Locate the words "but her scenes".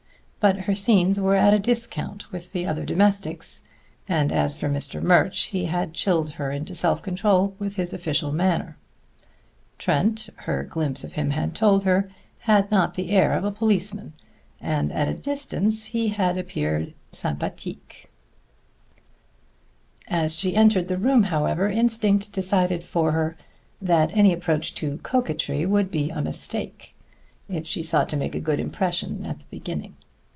0.41-1.19